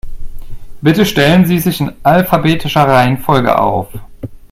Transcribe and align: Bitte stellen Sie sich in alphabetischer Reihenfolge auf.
Bitte 0.81 1.05
stellen 1.05 1.45
Sie 1.45 1.59
sich 1.59 1.79
in 1.79 1.93
alphabetischer 2.01 2.87
Reihenfolge 2.87 3.59
auf. 3.59 3.87